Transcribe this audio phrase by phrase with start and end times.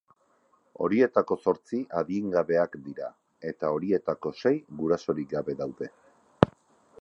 [0.85, 3.11] Horietako zortzi adingabeak dira,
[3.51, 5.93] eta horietako sei gurasorik gabe daude.